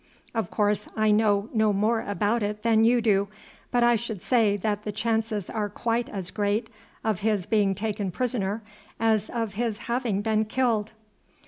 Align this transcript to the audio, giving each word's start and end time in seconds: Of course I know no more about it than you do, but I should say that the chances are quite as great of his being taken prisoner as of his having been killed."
Of 0.33 0.49
course 0.49 0.87
I 0.97 1.11
know 1.11 1.47
no 1.53 1.71
more 1.71 2.01
about 2.01 2.41
it 2.41 2.63
than 2.63 2.83
you 2.83 3.01
do, 3.01 3.27
but 3.69 3.83
I 3.83 3.95
should 3.95 4.23
say 4.23 4.57
that 4.57 4.81
the 4.83 4.91
chances 4.91 5.47
are 5.47 5.69
quite 5.69 6.09
as 6.09 6.31
great 6.31 6.71
of 7.03 7.19
his 7.19 7.45
being 7.45 7.75
taken 7.75 8.09
prisoner 8.09 8.63
as 8.99 9.29
of 9.29 9.53
his 9.53 9.77
having 9.77 10.23
been 10.23 10.45
killed." 10.45 10.93